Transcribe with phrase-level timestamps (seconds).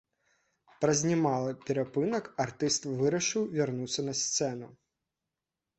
[0.85, 4.67] Праз немалы перапынак артыст вырашыў вярнуцца на сцэну.